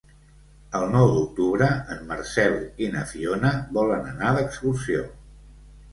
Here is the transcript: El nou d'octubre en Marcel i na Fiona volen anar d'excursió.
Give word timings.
El 0.79 0.85
nou 0.93 1.11
d'octubre 1.17 1.67
en 1.95 2.01
Marcel 2.11 2.55
i 2.85 2.89
na 2.95 3.05
Fiona 3.13 3.55
volen 3.79 4.11
anar 4.17 4.33
d'excursió. 4.39 5.05